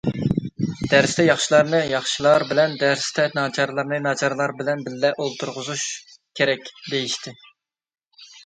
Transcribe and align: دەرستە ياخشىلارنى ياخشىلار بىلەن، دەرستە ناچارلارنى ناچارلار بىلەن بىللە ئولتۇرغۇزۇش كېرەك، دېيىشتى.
دەرستە 0.93 1.23
ياخشىلارنى 1.25 1.81
ياخشىلار 1.91 2.45
بىلەن، 2.53 2.73
دەرستە 2.85 3.27
ناچارلارنى 3.41 4.01
ناچارلار 4.07 4.55
بىلەن 4.63 4.81
بىللە 4.89 5.13
ئولتۇرغۇزۇش 5.19 5.87
كېرەك، 6.41 6.69
دېيىشتى. 6.91 7.39